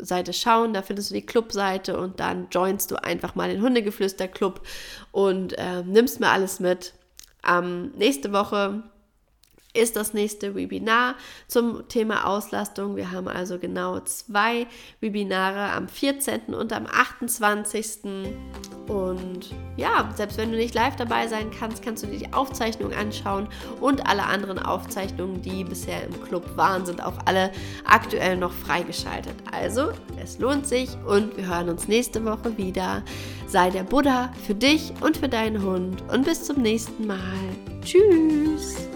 Seite 0.00 0.32
schauen, 0.32 0.74
da 0.74 0.82
findest 0.82 1.10
du 1.10 1.14
die 1.14 1.24
Clubseite 1.24 1.98
und 1.98 2.20
dann 2.20 2.48
joinst 2.50 2.90
du 2.90 3.02
einfach 3.02 3.34
mal 3.34 3.48
den 3.48 3.62
Hundegeflüster 3.62 4.28
Club 4.28 4.60
und 5.12 5.56
äh, 5.58 5.82
nimmst 5.84 6.20
mir 6.20 6.28
alles 6.28 6.60
mit. 6.60 6.94
Ähm, 7.48 7.92
nächste 7.96 8.32
Woche 8.32 8.82
ist 9.74 9.96
das 9.96 10.14
nächste 10.14 10.54
Webinar 10.54 11.16
zum 11.48 11.86
Thema 11.88 12.26
Auslastung. 12.26 12.96
Wir 12.96 13.10
haben 13.10 13.28
also 13.28 13.58
genau 13.58 14.00
zwei 14.00 14.66
Webinare 15.00 15.72
am 15.72 15.88
14. 15.88 16.54
und 16.54 16.72
am 16.72 16.86
28 16.86 18.04
Und 18.86 19.50
ja, 19.76 20.08
selbst 20.14 20.38
wenn 20.38 20.52
du 20.52 20.56
nicht 20.56 20.74
live 20.74 20.96
dabei 20.96 21.26
sein 21.26 21.50
kannst, 21.50 21.82
kannst 21.82 22.04
du 22.04 22.06
dir 22.06 22.18
die 22.18 22.32
Aufzeichnung 22.32 22.92
anschauen 22.92 23.48
und 23.80 24.06
alle 24.06 24.24
anderen 24.24 24.60
Aufzeichnungen, 24.60 25.42
die 25.42 25.64
bisher 25.64 26.04
im 26.04 26.22
Club 26.22 26.56
waren, 26.56 26.86
sind 26.86 27.02
auch 27.02 27.18
alle 27.24 27.50
aktuell 27.84 28.36
noch 28.36 28.52
freigeschaltet. 28.52 29.34
Also, 29.50 29.90
es 30.22 30.38
lohnt 30.38 30.66
sich 30.66 30.90
und 31.06 31.36
wir 31.36 31.48
hören 31.48 31.68
uns 31.68 31.88
nächste 31.88 32.24
Woche 32.24 32.56
wieder. 32.56 33.02
Sei 33.48 33.70
der 33.70 33.82
Buddha 33.82 34.32
für 34.46 34.54
dich 34.54 34.92
und 35.00 35.16
für 35.16 35.28
deinen 35.28 35.62
Hund 35.62 36.02
und 36.12 36.24
bis 36.24 36.44
zum 36.44 36.62
nächsten 36.62 37.06
Mal. 37.06 37.18
Tschüss! 37.82 38.93